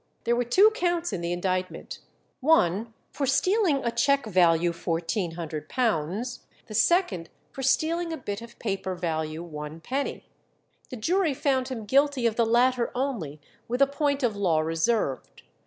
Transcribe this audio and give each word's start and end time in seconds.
There 0.23 0.35
were 0.35 0.43
two 0.43 0.71
counts 0.71 1.13
in 1.13 1.21
the 1.21 1.31
indictment: 1.31 1.99
one 2.39 2.91
for 3.11 3.27
stealing 3.27 3.83
a 3.85 3.91
cheque 3.91 4.25
value 4.25 4.71
£1400, 4.71 6.39
the 6.65 6.73
second 6.73 7.29
for 7.51 7.61
stealing 7.61 8.11
a 8.11 8.17
bit 8.17 8.41
of 8.41 8.57
paper 8.57 8.95
value 8.95 9.43
one 9.43 9.79
penny. 9.79 10.25
The 10.89 10.95
jury 10.97 11.35
found 11.35 11.67
him 11.67 11.85
guilty 11.85 12.25
of 12.25 12.35
the 12.35 12.47
latter 12.47 12.89
only, 12.95 13.39
with 13.67 13.79
a 13.79 13.85
point 13.85 14.23
of 14.23 14.35
law 14.35 14.61
reserved. 14.61 15.43